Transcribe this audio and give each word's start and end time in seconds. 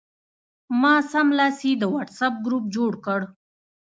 ما 0.81 0.95
سملاسي 1.11 1.71
د 1.77 1.83
وټساپ 1.93 2.33
ګروپ 2.45 2.65
جوړ 2.75 2.91
کړ. 3.05 3.21